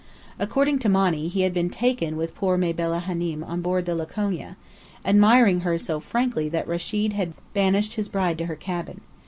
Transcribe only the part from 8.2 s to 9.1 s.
to her cabin.